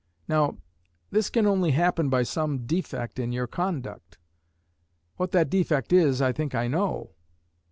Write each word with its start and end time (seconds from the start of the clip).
Now, 0.27 0.57
this 1.11 1.29
can 1.29 1.45
only 1.45 1.69
happen 1.73 2.09
by 2.09 2.23
some 2.23 2.65
defect 2.65 3.19
in 3.19 3.31
your 3.31 3.45
conduct. 3.45 4.17
What 5.17 5.29
that 5.29 5.47
defect 5.51 5.93
is, 5.93 6.23
I 6.23 6.31
think 6.31 6.55
I 6.55 6.67
know. 6.67 7.11